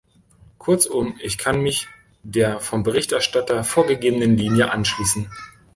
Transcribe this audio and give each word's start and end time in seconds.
Kurzum, 0.57 1.19
ich 1.21 1.37
kann 1.37 1.61
mich 1.61 1.87
der 2.23 2.59
vom 2.59 2.81
Berichterstatter 2.81 3.63
vorgegebenen 3.63 4.35
Linie 4.35 4.71
anschließen. 4.71 5.29